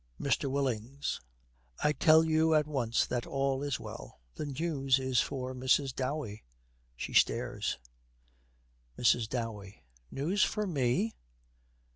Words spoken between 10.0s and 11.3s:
'News for me?'